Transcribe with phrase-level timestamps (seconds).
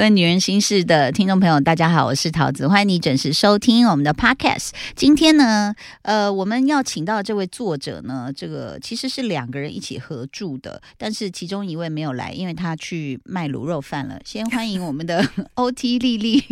[0.00, 4.70] 各位女人心事的听众朋友，大家好，我是桃子，欢迎你准时收听我们的 podcast。
[4.96, 14.18] 今天呢，呃，我们要请到这位作者呢，这个其实是两个人一起合著的，但是其中一位没有来，因为他去卖卤肉饭了。
[14.24, 15.22] 先欢迎我们的
[15.56, 16.42] OT 丽丽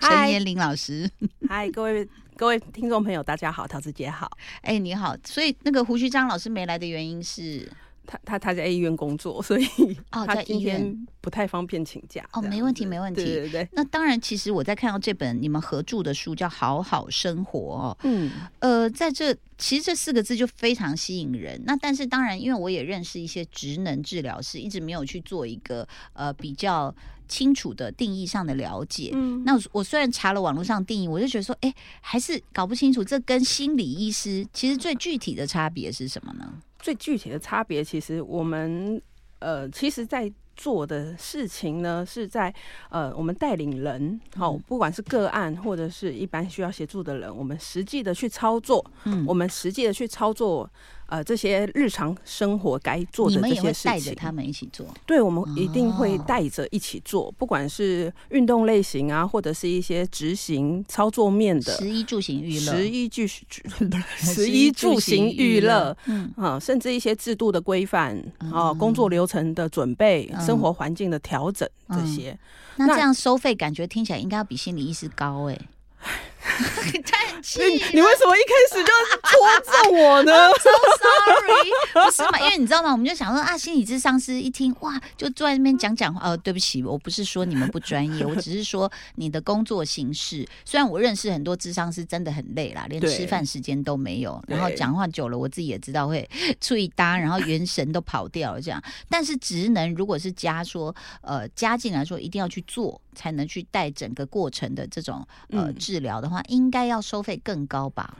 [0.00, 1.10] 陈妍玲老师。
[1.48, 4.30] 嗨，各位各位听众朋友，大家好，桃子姐好。
[4.60, 5.16] 哎，你好。
[5.24, 7.68] 所以那个胡须章老师没来的原因是？
[8.06, 9.64] 他他他在医院工作，所以
[10.10, 12.28] 哦，在医院不太方便请假。
[12.32, 13.24] 哦，没问题，没问题。
[13.24, 13.68] 对对对。
[13.72, 17.98] 那当然，其实我在看到这本你们合著的书叫《好好生活》哦。
[18.02, 18.30] 嗯。
[18.58, 21.62] 呃，在这其实这四个字就非常吸引人。
[21.64, 26.92] 那但是当然，因为我也认识一些职能治疗师，一直没有去做一个呃比较
[27.28, 29.10] 清楚的定义上的了解。
[29.14, 29.44] 嗯。
[29.44, 36.52] 那我虽然查了网络上定义，我就觉得说，哎，还是搞不清楚这跟心理医师其实最具体的差别是什么呢？
[36.80, 39.00] 最具体的差别，其实我们
[39.38, 42.52] 呃，其实，在做的事情呢，是在
[42.90, 50.70] 呃，我们带领人，好，不管是个案或者是一般需要协助的人，我们实际的去操作，嗯，我们实际的去操作。
[51.10, 54.86] 呃，这些日常生活该做的这些事情，带着他们一起做。
[55.04, 61.72] 对，我们一定会带着一起做，不管是运动类型啊，或者是一些执行操作面的。
[61.78, 68.16] 十一住行娱乐，十一住十一住行娱乐，嗯啊，甚至一些制度的规范
[68.52, 72.38] 啊，工作流程的准备，生活环境的调整这些。
[72.76, 75.58] 那这样收费，感觉听起来应该要比心理医师高哎。
[76.40, 77.60] 叹气！
[77.92, 78.92] 你为什么一开始就
[79.28, 80.32] 戳中我呢？
[80.60, 82.40] So sorry，不是嘛？
[82.40, 82.92] 因为你知道吗？
[82.92, 86.20] 我们就想说啊，心理智商师一听哇，就坐在那边讲讲话。
[86.22, 90.46] 呃，对不起，我不是说你们不专业，我只是说你的工作形式。
[90.64, 94.42] 虽然我认识很多智商师，真的很累啦，连吃饭时间都没有。
[94.46, 96.28] 然后讲话久了，我自己也知道会
[96.60, 98.82] 出一搭，然后元神都跑掉了这样。
[99.08, 103.00] 但是职能如果是加说呃加进来说，一定要去做。
[103.14, 108.16] 才能去带整个过程的这种呃治疗的话，应该要收费更高吧？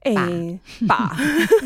[0.00, 0.14] 哎，
[0.88, 1.16] 吧，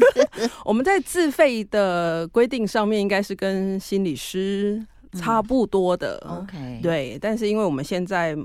[0.65, 6.19] 我们在自费的规定上面应该是跟心理师差不多的。
[6.29, 8.37] OK，对，但是因为我们现在，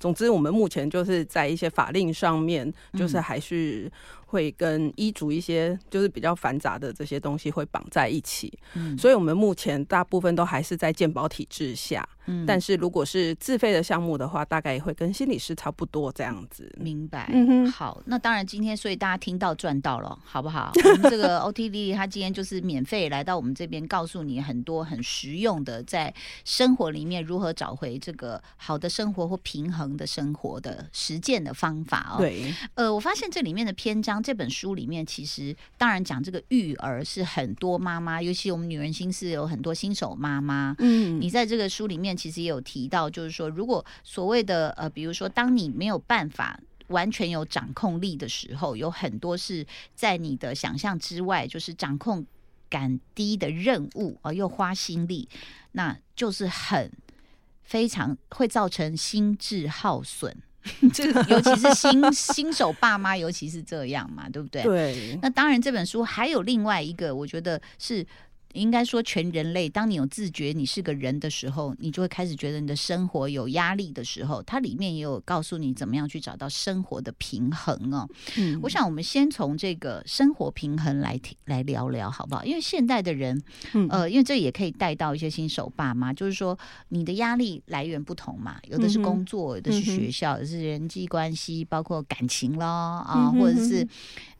[0.00, 3.90] 总之我们目前就是在一些法令上面，就是还是。
[4.34, 16.68] 会跟医嘱一些就是比较繁杂的这些东西会绑在一起，嗯，所以我们目前大部分都还是在健保体制下，嗯，但是如果是自费的项目的话，大概也会跟心理师差不多这样子。
[16.80, 20.72] 明白，嗯哼，好，那当然今天所以大家听到赚到了，好不好？
[20.82, 26.12] 我们这个 OTD 他今天就是免费来到我们这边，告诉你很多很实用的在
[26.44, 32.18] 生活里面如何找回这个好的生活或平衡的生活的实践的方法哦。
[32.18, 34.23] 对，呃，我发现这里面的篇章。
[34.24, 40.74] 这本书里面，其实当然讲这个育儿是很多妈妈，尤其我们女人心事有很多新手妈妈。
[40.78, 46.58] 嗯，你在这个书里面其实也有提到，就是说，如果所谓的呃，比如说，当你没有办法
[46.88, 52.24] 完全有掌控力的时候，有很多是在你的想象之外，就是掌控
[52.70, 55.28] 感低的任务而又花心力，
[55.72, 56.90] 那就是很
[57.62, 60.36] 非常会造成心智耗损。
[60.92, 64.62] 这个尤其是新新手爸妈，尤其是这样嘛，对不对？
[64.62, 65.18] 对。
[65.22, 68.06] 那当然，这本书还有另外一个，我觉得是。
[68.54, 78.08] 应该说，全人类，当你有自觉你是个人的时候，你就会开始觉得你的生活有压力的时候，它里面也有告诉你怎么样去找到生活的平衡哦。
[78.36, 82.44] 嗯，我想我们先从这个生活平衡来来聊聊，好不好？
[82.44, 83.42] 因为现代的人，
[83.90, 86.56] 呃，因为这也可以带到一些新手爸妈，就是说
[86.90, 93.84] 你的压力来源不同嘛，有的是工作，有的是学校，有的是人际关系，包括感情咯，啊，或者是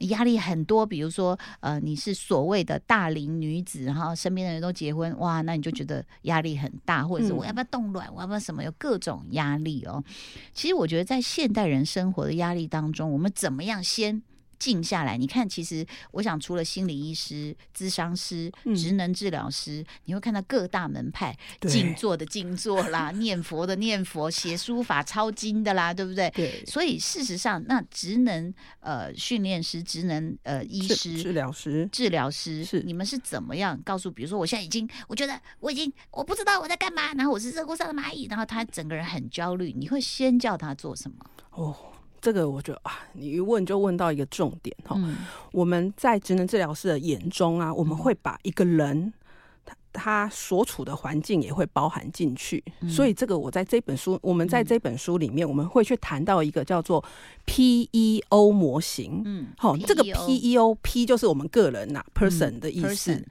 [0.07, 4.03] 压力很多，比如说呃，你是所谓的大龄女子哈。
[4.04, 10.04] 然后身边的人都结婚，哇，那你就觉得压力很大，或者是我要不要冻卵，我要不要什么，有各种压力哦。
[10.53, 14.22] 其实我觉得在现代人生活的压力当中，我们怎么样先？
[14.59, 26.30] 静下来，你看，其实我想，除了心理医师、咨商师、职能治疗师，你会看到各大门派静坐的静坐啦，念佛的念佛，写书法、抄经的啦，对不对？
[26.30, 26.65] 对。
[26.66, 34.10] 所以事实上，那职能呃训练师、职能呃医师、治疗师、治疗师，是你们是怎么样告诉？
[34.10, 41.24] 比如说，我现在已经，我觉得我已经我不知道我在干嘛，然后我是热锅上的蚂蚁，然后他整个人很焦虑，你会先叫他做什么？
[41.50, 41.77] 哦。
[42.24, 44.98] 这个我觉得啊，你一问就问到一个重点哈。
[45.53, 49.12] 我们在职能治疗师的眼中啊，我们会把一个人，
[49.95, 52.63] 他他所处的环境也会包含进去。
[52.81, 57.03] 嗯所以这个我在这本书，我们在这本书里面，我们会去谈到一个叫做
[57.47, 59.23] PEO 模型。
[59.25, 63.15] 嗯，好，这个 PEO P 就是我们个人呐、person 的意思。
[63.15, 63.25] 嗯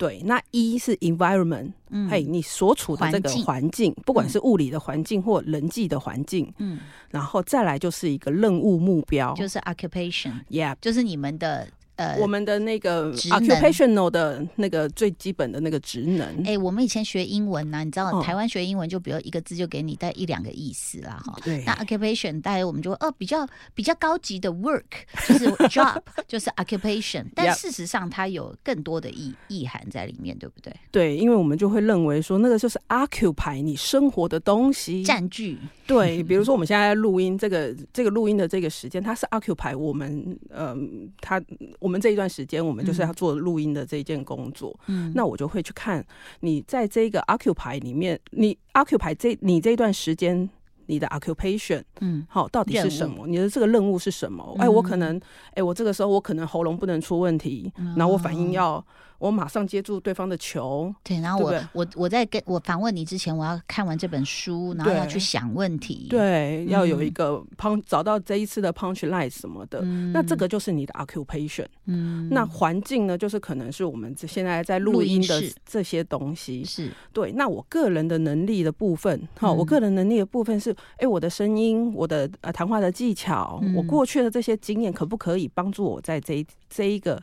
[0.00, 6.78] 对，那 E 是 environment，嗯嘿，你所处的这个环境环境，不管是物理的环境或人际的环境，嗯，
[7.10, 9.34] 然后再来就是一个任务目标。
[9.34, 11.68] 就是 occupation，Yeah，就是你们的
[12.00, 16.42] 呃，我们的那个 occupational 的那个最基本的那个职能。
[16.46, 21.36] 哎、我们以前学英文呢、你知道、嗯台湾学英文就比如一个字就给你带一两个意思啦，哈。
[21.44, 24.82] 对那 occupation 大概我们就会哦比较比较高级的 work
[25.26, 30.74] 就是 job 就是 occupation，但事实上它有更多的意意涵在里面，对不对？
[30.90, 35.02] 对，因为我们就会认为说，那个就是 occupy 你生活的东西。
[35.02, 41.42] 占据对， 比如说我们现在在录音，这个这个录音的这个时间，它是 occupy 我们，嗯、它
[41.78, 44.78] 我们这一段时间，我们就是要做录音的这一件工作。
[44.86, 46.02] 嗯那我就会去看
[46.40, 50.48] 你在这个 occupy 里面，你 occupy 这你这段时间。
[50.86, 53.24] 你的 occupation 嗯好到底是什么？
[53.28, 54.42] 你的这个任务是什么？
[54.58, 55.20] 哎、我可能，
[55.54, 58.84] 哎、我这个时候我可能喉咙不能出问题，然后我反应要，
[59.20, 67.06] 我马上接住对方的球，对，然后我我我在跟我访问你之前，我要看完这本书，然后要去想问题，，对，要有嗯。
[67.06, 69.80] 一个 punch，找到这一次的 punch line 什么的，
[70.12, 71.66] 那这个就是你的 occupation。
[71.84, 76.64] 嗯，那环境呢，就是可能是我们这现在在录录音音的这些东西。
[76.64, 76.90] 是。
[77.12, 79.56] 对，那我个人的能力的部分，哈、嗯。
[79.56, 83.74] 我个人能力的部分是，哎、我的声音，我的呃谈话的技巧，嗯。
[83.74, 87.20] 我过去的这些经验，可不可以帮助我在这一这一个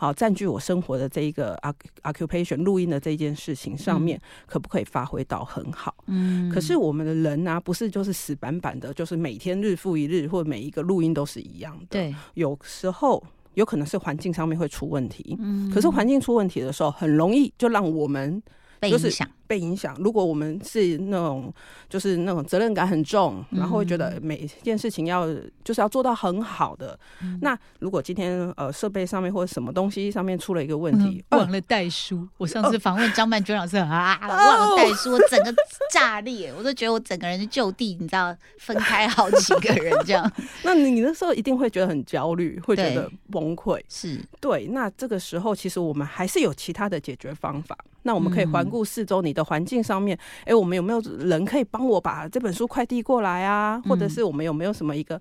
[0.00, 1.74] 好占据我生活的这一个 oc-
[2.04, 5.94] occupation 录音的这件事情上面，可不可以发挥到很好？
[6.06, 15.36] 嗯，可是我们的人呢、不是就是死板板的，就是每天日复一日，或每一个录音都是一样的。，对，有时候有可能是环境上面会出问题。
[15.38, 18.42] 嗯，可是环境出问题的时候，很容易就让我们
[18.80, 19.10] 就是
[19.50, 19.96] 被影响。
[19.98, 21.52] 如果我们是那种
[21.88, 25.26] 就是那种责任感很重，然后会觉得每件事情要
[25.64, 26.96] 就是要做到很好的，
[27.40, 32.28] 那如果今天呃设备上面或者什么东西上面出了一个问题，呃忘了带书。
[32.36, 35.52] 我上次访问张曼娟老师啊， 忘了带书，我整个
[35.92, 40.30] 炸裂，我都觉得我整个人就地，你知道，分开好几个人这样。
[40.62, 43.80] 那你那时候一定会觉得很焦虑，会觉得崩溃。
[43.88, 47.76] 是，对，那这个时候其实我们还是有其他的解决方法。
[48.02, 53.80] 那我们可以环顾四周，你的环境上面，哎、我们有没有人可以帮我把这本书快递过来啊？
[53.88, 55.20] 或者是我们有没有什么一个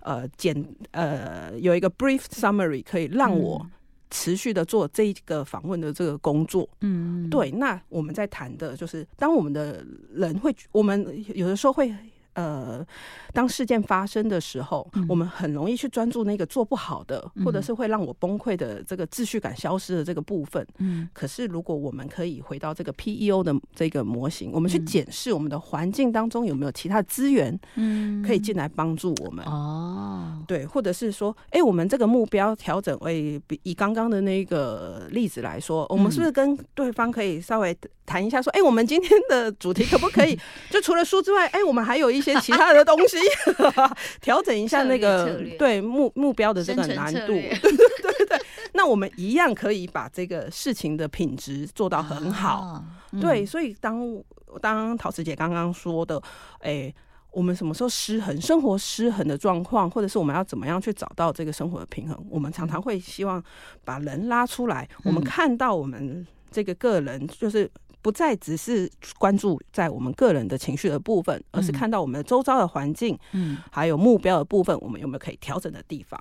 [0.00, 0.54] 呃简
[0.90, 3.64] 呃有一个 brief summary 可以让我
[4.10, 6.68] 持续的做这一个访问的这个工作？
[6.80, 11.94] 嗯，对，那我们在谈的就是，当我们的人会，我们有的时候会。
[12.36, 12.86] 呃，
[13.32, 20.64] 当事件发生的时候，嗯我们很容易去专注那个做不好的，或者是会让我崩溃的这个秩序感消失的这个部分。
[20.78, 29.42] 嗯可是，如果我们可以回到这个 PEO 的这个模型，我们去嗯检视我们的环境当中有没有其他资源嗯可以进来帮助我们。
[29.46, 37.74] 哦，对，或者是说，哎、我们这个目标调整，为比以刚刚的那个例子来说，我们是不是跟对方可以稍微
[38.04, 40.38] 谈一下，说，哎、我们今天的主题可不可以，
[40.70, 43.16] 就除了书之外，哎、我们还有一些其他的东西，
[44.20, 47.20] 调整一下那个对目目标的这个难度。
[47.20, 47.58] 策略
[48.74, 52.84] 那我们一样可以把这个事情的品质做到很好。
[53.20, 54.22] 对，，所以当
[54.60, 56.20] 当陶瓷姐刚刚说的，
[56.60, 56.92] 哎、
[57.30, 63.42] 我们什么时候失衡，生活失衡的状况，或者是我们要怎么样去找到这个生活的平衡，我们常常会希望
[63.82, 67.70] 把人拉出来，我们嗯看到我们这个个人就是。
[68.06, 76.16] 不再只是关注在我们个人的情绪的部分，而是嗯看到我们周遭的环境，嗯，还有目标的部分，我们有没有可以调整的地方？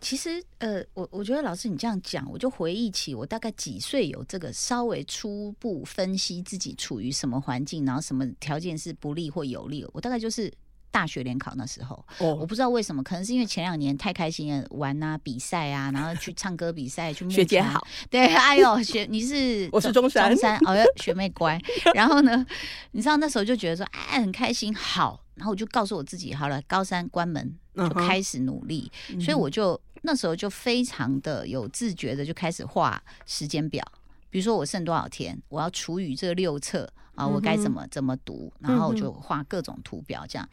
[0.00, 10.52] 其实呃，我我觉得老师你这样讲，我就回忆起我大概几岁有这个稍微初步分析自己处于什么环境，然后什么条件是不利或有利，我大概就是。
[10.90, 20.30] 大学联考那时候，我哦，不知道为什么，可能是因为前两年太开心了，玩啊、比赛啊，然后去唱歌比赛，去学姐好， 对，哎呦，学你是 我是中山。
[20.30, 21.60] 中山，哦哟，学妹乖。
[21.94, 22.44] 然后呢，
[22.92, 28.90] 你知道那时候就觉得说，哎，很开心，好，然后我就告诉我自己，好了，高三关门就开始努力，
[29.20, 33.84] 所以我就那时候就非常的有自觉的就开始画时间表，
[34.30, 40.48] 比如说我剩多少天，我要除以这六册啊，我该怎么怎么读，然后我就画各种图表这样。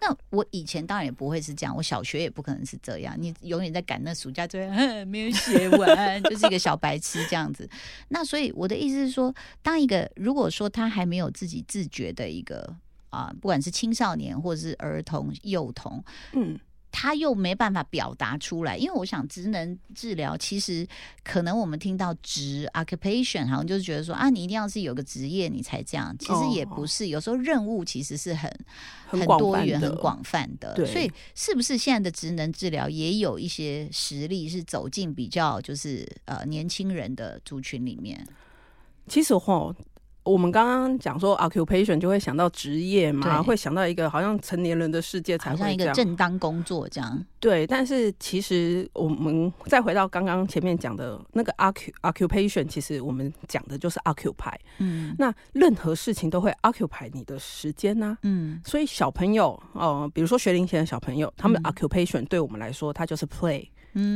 [0.00, 3.16] 那我以前当然也不会是这样，我小学也不可能是这样。
[3.18, 4.68] 你永远在赶那暑假作业，
[5.06, 7.66] 没有写完，就是一个小白痴这样子。
[8.08, 12.76] 那所以我的意思是说，当一个如果说他还没有自己自觉的一个
[13.08, 16.58] 啊、不管是青少年或者是儿童、幼童，嗯，
[16.96, 20.86] 他又没办法表达出来，因为我想职能治疗其实
[21.24, 28.48] 可能我们听到职 occupation 好像就是觉得说啊，你一定要是有个职业你才这样，其实也不是，有时候任务其实是很
[29.08, 30.76] 很多元、很广泛的。
[30.86, 38.24] 所以是不是现在的职能治疗也有一些实力是走进比较就是呃年轻人的族群里面？
[39.08, 39.74] 其实哈。
[40.24, 47.24] 我们刚刚讲说 occupation 就会想到职业嘛，会想到一个好像成年人的世界才会一个正当工作这样。
[47.38, 51.52] 对，但是其实我们再回到刚刚前面讲的那个
[52.02, 54.54] occupation，其实我们讲的就是 occupy。
[54.78, 58.16] 嗯，那任何事情都会 occupy 你的时间呢。
[58.22, 63.68] 嗯，所以小朋友哦，比如说学龄前的小朋友，他们的 occupation 对我们来说，它就是 play。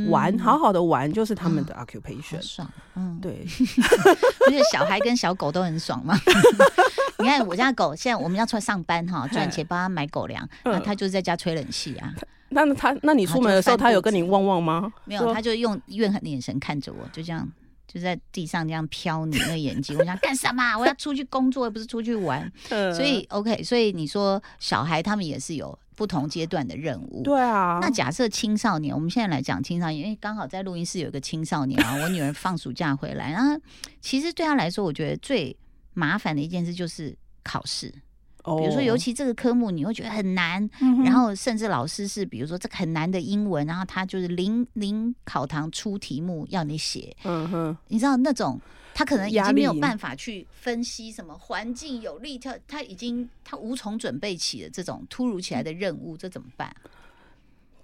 [0.09, 3.45] 玩，好好的玩就是他们的 occupation，爽，嗯，对，
[4.45, 6.19] 而且小孩跟小狗都很爽嘛。
[7.19, 12.13] 你看我家狗现在我们要出来上班哈，赚钱帮他买狗粮，那他就是在家吹冷气啊。
[12.49, 14.91] 那他，那你出门的时候，他有跟你汪汪吗？
[15.05, 17.47] 没有，他就用怨恨的眼神看着我，就这样
[17.87, 19.95] 就在地上这样飘你那个眼睛。
[19.99, 20.77] 我想干什么？
[20.77, 22.51] 我要出去工作，又不是出去玩。
[22.69, 25.77] 所以 OK，所以你说小孩他们也是有。
[25.99, 27.77] 不同阶段的任务，对啊。
[27.81, 33.59] 那假设青少年，我们现在来讲青少年，因为刚好在录音室有一个青少年啊， 我女儿放暑假回来，然后
[33.99, 35.53] 其实对她来说，我觉得最
[35.93, 37.13] 麻烦的一件事就是
[37.43, 37.93] 考试。
[38.43, 38.57] 哦。
[38.57, 40.69] 比如说，尤其这个科目，你会觉得很难，
[41.03, 47.15] 然后甚至老师是，比如说这个很难的英文，然后他就是临临考堂出题目要你写。
[47.23, 47.77] 嗯哼。
[47.87, 48.59] 你知道那种。
[48.91, 56.75] 他可能已经没有办法去分析什么环境有利，他他已经他无从准备起的这种突如其来的任务，这怎么办？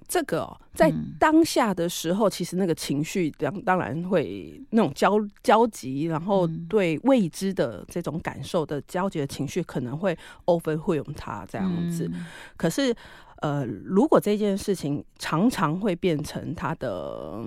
[0.07, 12.09] 这个在当下的时候，其实那个情绪当当然会那种焦焦急，然后对未知的这种感受的焦急的情绪，可能会 over 会用它这样子。
[12.57, 12.95] 可是，
[13.41, 17.43] 呃，如果这件事情常常会变成他的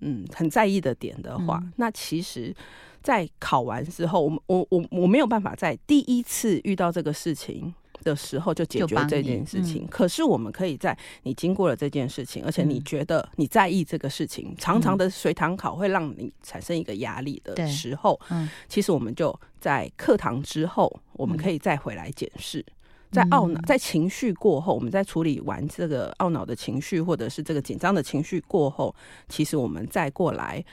[0.00, 2.54] 嗯很在意的点的话，那其实。
[3.00, 9.86] 在考完之后，我们我我我没有办法在第一次遇到这个事情的时候就解决这件事情。
[9.88, 22.64] 可是我们可以在你经过了这件事情，而且你觉得你在意这个事情，常常的随堂考会让你产生一个压力的时候，嗯，其实我们就在课堂之后，我们可以再回来检视，
[23.10, 28.94] 在懊恼、在情绪过后，我们在处理完这个懊恼的情绪或者是这个紧张的情绪过后，
[29.28, 30.64] 其实我们再过来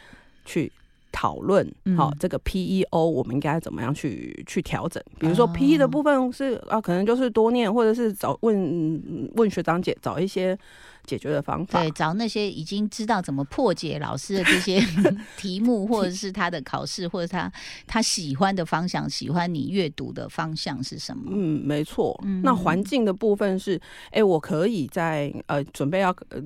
[0.45, 0.71] 去。
[1.15, 5.01] 讨论好这个 PEO，我们应该怎么样去去调整？
[5.17, 10.57] 比如说 PE 的部分是啊，可能就是多念，或者是找问问学长姐，找一些。
[11.05, 14.81] 解决的方法，对，找那些已经知道怎么破解老师的这些
[15.37, 17.51] 题目，或者是他的考试，或者他
[17.87, 21.31] 他喜欢的方向，喜欢你阅读的方向是什么？
[21.33, 22.19] 嗯，没错。
[22.43, 23.79] 那环境的部分是，
[24.11, 26.41] 哎，我可以在呃准备要呃，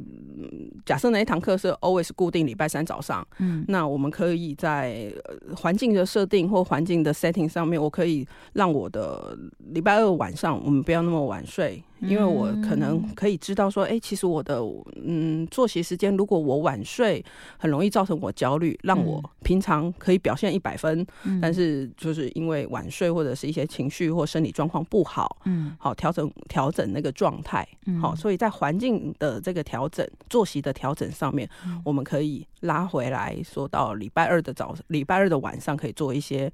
[0.86, 5.14] 假设那一堂课是 always 固定礼拜三早上，嗯，那我们可以在
[5.56, 9.38] 环境的设定或环境的 setting 上面，我可以让我的
[9.72, 11.84] 礼拜二晚上我们不要那么晚睡。
[12.02, 14.62] 因为我可能可以知道说，哎，其实我的
[14.96, 17.24] 嗯作息时间，如果我晚睡，
[17.58, 21.06] 很容易造成我焦虑，让我平常可以表现一百分，
[21.42, 27.68] 但是就是因为晚睡或者是一些情绪或生理状况不好，嗯，好调整调整那个状态，
[28.02, 31.50] 好，所以在环境的这个调整、作息的调整上面，
[31.84, 36.52] 我们可以拉回来说到礼拜二的早，礼拜二的晚上可以做一些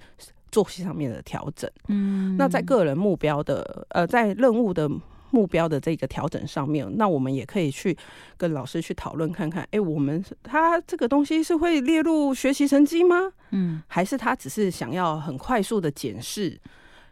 [0.52, 4.90] 作息上面的调整，嗯，那在个人目标的呃，在任务的。
[5.36, 7.98] 目标的这个调整上面，那我们也可以去
[8.38, 13.18] 跟老师去讨论看看，哎，我们他这个东西是会列入学习成绩吗？
[13.51, 16.58] 嗯，还是他只是想要很快速的检视？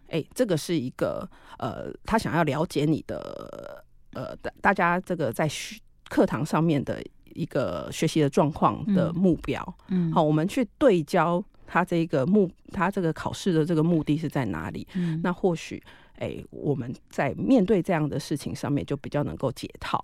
[0.07, 5.49] 哎，这个是一个呃，他想要了解你的呃，大大家这个在
[6.07, 7.03] 课堂上面的
[7.33, 9.59] 一个学习的状况的目标。
[9.89, 14.87] 嗯，好，我们去对焦他这个目，他这个考试的这个目的是在哪里？
[14.93, 15.83] 嗯，那或许。
[16.23, 20.03] 哎，我们在面对这样的事情上面就比较能够解套，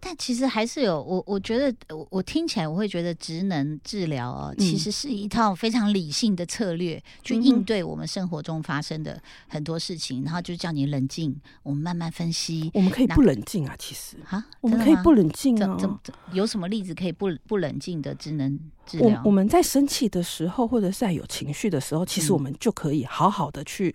[0.00, 12.68] 但其实还是有我，我觉得我我听起来我会觉得职能治疗哦，其实是一套非常理性的策略，去应对我们生活中发生的很多事情，然后就叫你冷静，我们慢慢分析。
[12.74, 16.00] 我们可以不冷静啊，其实啊，我们可以不冷静啊。
[16.32, 19.20] 有什么例子可以不不冷静的职能治疗？
[19.22, 23.94] 我我们在生气的时候，或者是在有情绪的时候，其实我们就可以好好的去。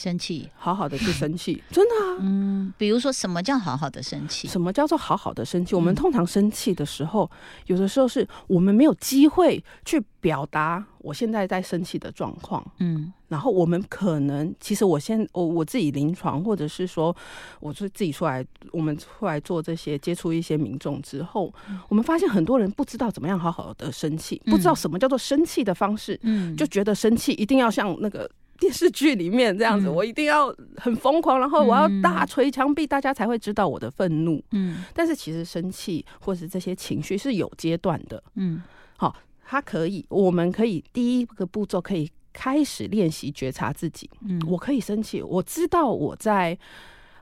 [0.00, 2.16] 生气，好好的去生气， 真的啊。
[2.20, 4.48] 嗯，比如说什么叫好好的生气？
[4.48, 5.74] 什么叫做好好的生气？
[5.74, 7.30] 我嗯们通常生气的时候，
[7.66, 12.64] 有的时候是我们没有机会去表达我现在在生气的状况。
[12.78, 17.14] 嗯然后我们可能，其实我先我我自己临床，或者是说，
[17.60, 21.54] 我是自己出来，我们出来做这些接触一些民众之后，
[21.88, 28.28] 我们发现很多人不知道怎么样好好的生气，不知道什么叫做生气的方式，嗯，就觉得生气一定要像那个。
[28.60, 29.94] 电视剧里面这样子，嗯。
[29.94, 34.40] 我一定要很疯狂，然后我要大捶墙壁，大家才会知道我的愤怒。
[34.52, 34.84] 嗯。
[34.94, 38.62] 但是其实生气或是这些情绪是有阶段的，嗯。
[38.96, 44.08] 好，它可以，我们可以第一个步骤可以开始练习觉察自己。
[44.28, 46.56] 嗯，我可以生气，我知道我在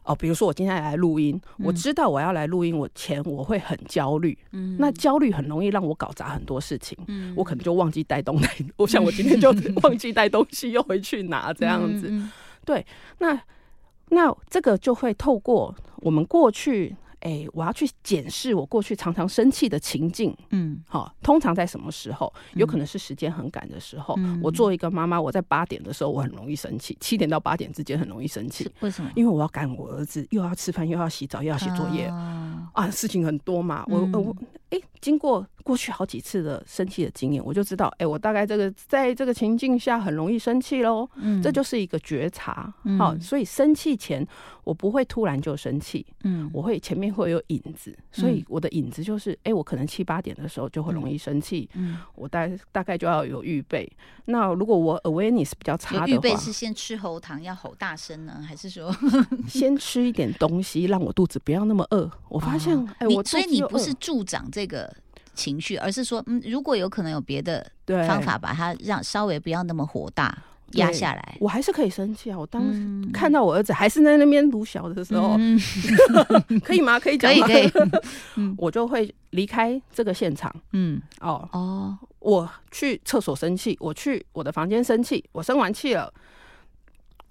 [0.08, 12.08] 哦，比如说我今天来录音，我知道我要来录音，我前我会很焦虑，嗯那焦虑很容易让我搞砸很多事情，嗯我可能就忘记带东西，我想我今天就 忘记带东西，又回去拿这样子。
[12.10, 12.30] 嗯
[13.18, 13.40] 那
[14.10, 16.96] 那这个就会透过我们过去。
[17.20, 22.32] 哎，我要去检视我过去常常生气的情境，嗯好，通常在什么时候？
[22.54, 24.14] 有可能是时间很赶的时候。
[24.18, 29.10] 嗯我作为一个妈妈，我在八点的时候我很容易生气，七点到八点之间很容易生气是，为什么？
[29.16, 33.84] 因为我要赶我儿子，又要吃饭，又要洗澡，又要写作业啊啊，事情很多嘛。
[33.88, 34.36] 我我
[34.70, 41.06] 哎，经过过去好几次的生气的经验，我就知道，哎，我大概这个在这个情境下很容易生气喽。
[41.16, 44.26] 嗯这就是一个觉察，嗯好，所以生气前
[44.64, 53.86] 我不会突然就生气，嗯我会前面会有影子，所以我的影子就是，哎、我可能七八点的时候就会容易生气，嗯，我大大概就要有预备。
[54.24, 58.90] 那如果我 awareness 比较差有预备，是先吃喉糖要吼大声呢，还是说
[59.46, 62.10] 先吃一点东西，让我肚子不要那么饿。
[62.30, 64.94] 我发现，哎、你我所以你不是助长这个
[65.38, 70.36] 情绪，而是说，嗯，如果有可能有别的对方法把它让稍微不要那么火大
[70.72, 71.36] 压下来。
[71.40, 72.36] 我还是可以生气啊！
[72.38, 75.56] 我当时嗯看到我儿子还是在那边读小的时候，嗯，
[76.64, 76.98] 可以吗？
[76.98, 77.46] 可以讲吗？
[77.46, 81.48] 可以可以， 我就会离开这个现场嗯，哦。
[81.52, 86.12] 哦，我去厕所生气，我去我的房间生气，我生完气了，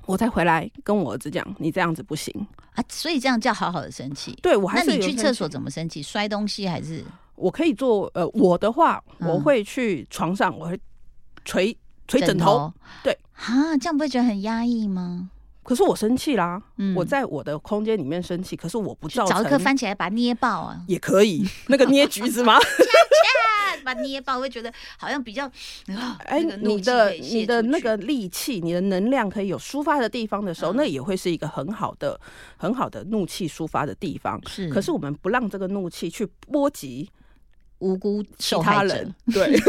[0.05, 2.33] 我再回来跟我儿子讲，你这样子不行。
[2.73, 4.37] 啊，所以这样叫好好的生气。
[4.41, 6.01] 对我还是那你去厕所怎么生气？
[6.01, 7.03] 摔东西还是？
[7.38, 10.79] 我可以做呃，我的话，嗯我会去床上，我会
[11.46, 11.74] 捶
[12.08, 12.74] 捶枕头。
[13.03, 15.29] 对啊，这样不会觉得很压抑吗？
[15.63, 20.82] 可是我生气啦，嗯我在我的空间里面生气，可是我不造找一颗成翻起来把它捏爆啊！
[20.88, 22.56] 也可以， 那个捏橘子吗？
[22.56, 22.62] 啊，
[23.84, 32.17] 把捏爆会觉得好像比较，啊哎，你的你的那个力气，你的能量可以有抒发的地方的时候，嗯那也会是一个很好的、
[32.56, 34.41] 很好的怒气抒发的地方。
[34.47, 37.10] 是，可是我们不让这个怒气去波及
[37.79, 39.59] 无辜受害人，， 对，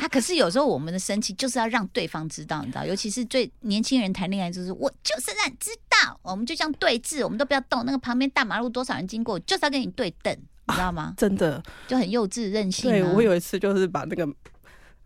[0.00, 7.84] 他 可是有时候我们的生气就是要让对方知道，你知道，尤其是最年轻人谈恋爱，就是我就是让你知道，我们就这样对峙，我们都不要动。
[7.86, 11.14] 那个旁边大马路多少人经过，就是要跟你对等，你知道吗？
[11.18, 11.62] 真的。
[11.88, 12.92] 就很幼稚任性、啊。
[12.92, 14.26] 对我有一次就是把那个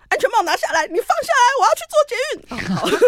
[0.09, 2.41] 安全帽拿下来，你放下来，我要去做捷运。
[2.51, 2.89] 哦好。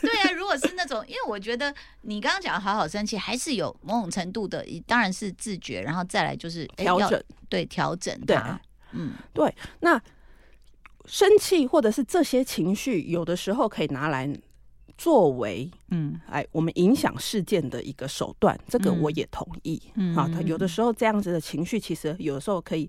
[0.00, 1.72] 对啊，如果是那种，因为我觉得
[2.02, 7.22] 你刚刚讲的好好生气，还是有某种程度的，当然是自觉，然后再来就是调整。
[7.48, 8.36] 对调整对。
[8.92, 10.00] 嗯，对那
[11.06, 14.28] 生气或者是这些情绪，有的时候可以拿来
[14.98, 16.20] 作为嗯。
[16.28, 19.00] 哎我们影响事件的一个手段，这个嗯。
[19.02, 19.80] 我也同意。
[19.94, 20.14] 嗯。
[20.16, 22.88] 啊，他有的时候这样子的情绪，其实有的时候可以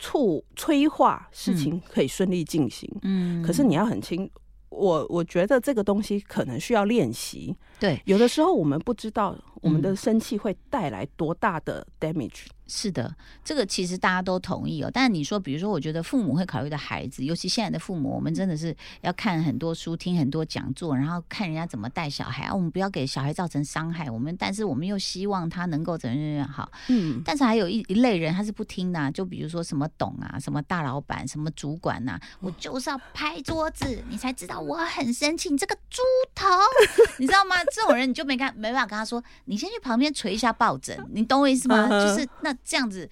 [0.00, 2.90] 促催化事情可以顺利进行。
[3.02, 4.28] 嗯可是你要很清，
[4.70, 7.54] 我我觉得这个东西可能需要练习。
[7.80, 12.46] 对有的时候我们不知道我们嗯的生气会带来多大的 damage。
[12.72, 13.12] 是的，
[13.44, 14.88] 这个其实大家都同意哦。
[14.94, 22.54] 但你说，比如说，我觉得父母会考虑的孩子，尤其现在的父母，我们真的是要看很多书，听很多讲座，然后看人家怎么带小孩啊。
[22.54, 26.70] 我们不要给小孩造成伤害，我们但是我们又希望他能够怎样怎样好。
[26.86, 36.00] 嗯，但是还有一一类人他是不听的啊、就比如说什么董啊、什么大老板、什么主管呐、我就是要拍桌子，你才知道我很生气，你这个猪
[36.36, 36.46] 头，
[37.18, 37.56] 你知道吗？
[37.72, 41.88] 这种人你就没看没办法跟他说，你先去旁边捶一下抱枕，你懂我意思吗？
[41.88, 43.08] 就是那这样子。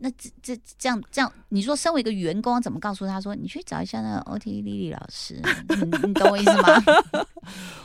[0.00, 5.42] 那这这这样这样，你说身为一个员工，怎么告诉他说你去找一下那个 OT 丽丽老师？
[5.70, 6.68] 你你懂我意思吗？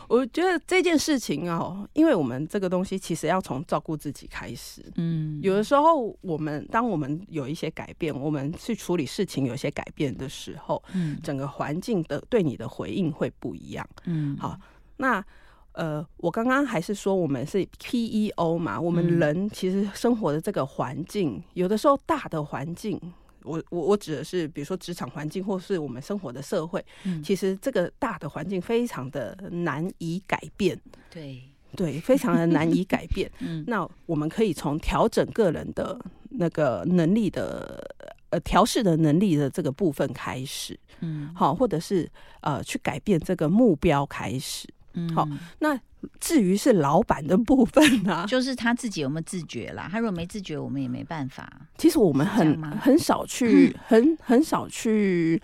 [0.08, 4.86] 我觉得这件事情哦，因为我们这个东西其实要从照顾自己开始。
[4.98, 13.84] 嗯，有的时候，我们当我们有一些改变，我们去处理事情有一些改变的时候，嗯整个环境的对你的回应会不一样。
[14.06, 14.56] 嗯好
[14.98, 15.26] 那
[15.74, 23.00] 呃，我刚刚还是说我们是 PEO 嘛，我们嗯人其实生活的这个环境，有的时候大的环境
[23.44, 31.42] 我我我指的是，比如说职场环境，或是我们生活的社会，嗯其实这个大的环境非常的难以改变，对，
[31.76, 33.30] 对，非常的难以改变。
[33.42, 37.84] 嗯那我们可以从调整个人的那个能力的
[38.30, 42.10] 呃调试的能力的这个部分开始，嗯好，或者是
[42.42, 44.68] 呃去改变这个目标开始。
[44.94, 45.28] 嗯好
[45.60, 45.80] 那
[46.20, 49.88] 至于是老板的部分啊， 就是他自己有没有自觉啦？
[49.92, 51.50] 他如果没自觉，我们也没办法。
[51.78, 55.42] 其实我们很很少去，很很少去。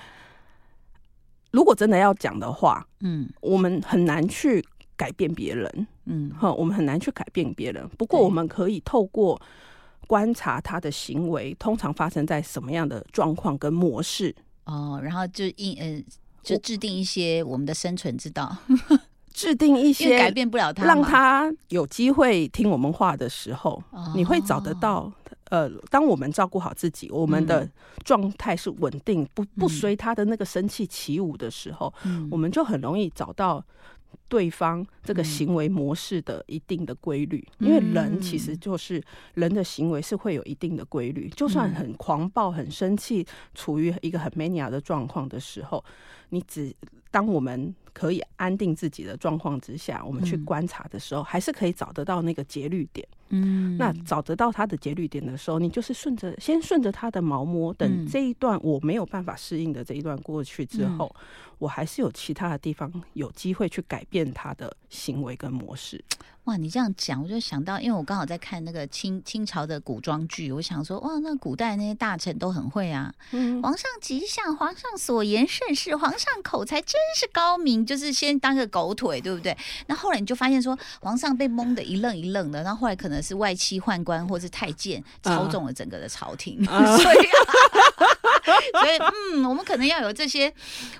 [1.51, 4.63] 如果真的要讲的话，嗯我们很难去
[4.95, 7.88] 改变别人，嗯哈，我们很难去改变别人。
[7.97, 9.41] 不过我们可以透过
[10.07, 14.35] 观察他的行为，通常发生在什么样的状况跟模式，
[14.65, 16.03] 哦，然后就应呃，
[16.43, 18.55] 就制定一些我们的生存之道，
[19.39, 23.82] 制定一些改些变不了他，让他有机会听我们话的时候，
[24.13, 25.13] 你会找得哦到。
[25.49, 27.71] 呃，当我们照顾好自己，我们的嗯。
[28.06, 32.28] 状态是稳定，不不嗯随他的那个生气起舞的时候，嗯。
[32.30, 33.63] 我们就很容易找到
[34.29, 37.45] 对方这个嗯行为模式的一定的规律。
[37.57, 45.83] 因为人嗯其实就是人的行为是会有一定的规律，就算嗯很狂暴、很生气，处于一个很 mania 的状况的时候，
[46.29, 46.73] 你只
[47.11, 53.05] 当我们可以安定自己的状况之下，我们去嗯观察的时候，还是可以找得到那个节律点。
[53.29, 53.77] 嗯。
[53.77, 58.07] 那找得到它的节律点的时候，你就是顺着先顺着它的毛摸，等嗯。
[58.07, 61.13] 这一段我没有办法适应的这一段过去之后，
[61.57, 66.04] 我还是有其他的地方有机会去改变它的行为跟模式。
[66.45, 79.56] 哇，你这样讲，我就想到，因为我刚好在看那个清清朝的古装剧，我想说，哇，那古代那些大臣都很会啊，嗯，皇上吉祥，皇上所言甚是，皇上口才真是高明，就是先当个狗腿，对不对？
[79.86, 87.17] 那后来你就发现说，皇上被蒙的一愣一愣的，然后后来可能是外戚宦官或是太监操纵了整个的朝廷，啊 所以。
[89.60, 90.52] 们可能要有这些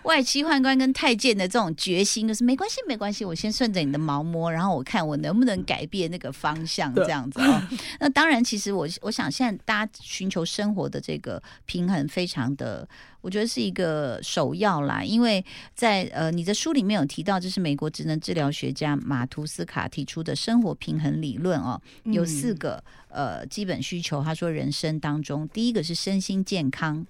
[0.04, 7.62] 外戚宦官跟太监的这种决心，就是没关系，没关系，我先顺着你的毛摸，然后我看我能不能改变那个方向，这样子哦。
[8.02, 12.86] 那当然，其实我我想现在大家寻求生活的这个平衡，非常的，
[13.22, 15.04] 我觉得是一个首要啦。
[15.04, 24.24] 因为在呃你的书里面有提到，这是美国职能治疗学家马图斯卡提出的生活平衡理论哦，有四个呃基本需求。
[24.24, 27.06] 他说，人生当中第一个是身心健康，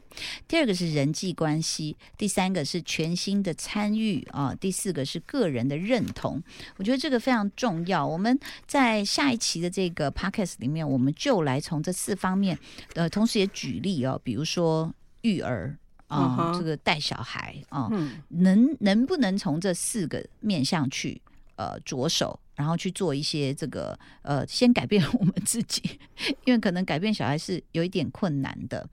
[0.48, 6.42] 第二个是人际关系，第三个是全新的参与啊，第四个是个人的认同。
[6.78, 8.06] 我觉得这个非常重要。
[8.06, 12.58] 我们在下一期的这个 podcast 里面，我们就来从这四方面，
[12.96, 15.78] 呃，同时也举例哦，比如说育儿
[16.10, 21.22] 啊、这个带小孩啊、嗯能能不能从这四个面向去
[21.56, 26.00] 呃着手，然后去做一些这个呃，先改变我们自己，
[26.46, 28.88] 因为可能改变小孩是有一点困难的，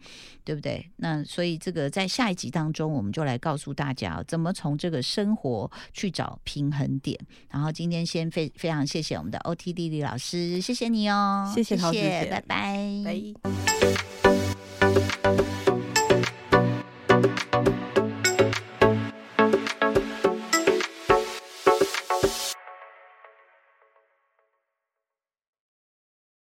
[0.45, 0.89] 对不对？
[0.97, 7.19] 那所以这个在下一集当中，我们就来告诉大家怎么从这个生活去找平衡点。
[7.51, 13.15] 然后今天先非非常谢谢我们的 OT 丽丽老师，谢谢你哦，谢谢陶子姐拜拜，拜。